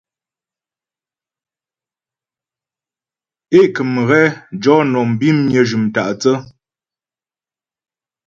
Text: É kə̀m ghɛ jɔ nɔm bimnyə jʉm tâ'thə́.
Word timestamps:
É 3.59 3.61
kə̀m 3.75 3.91
ghɛ 4.07 4.21
jɔ 4.61 4.75
nɔm 4.91 5.09
bimnyə 5.19 5.61
jʉm 5.69 5.83
tâ'thə́. 5.95 6.37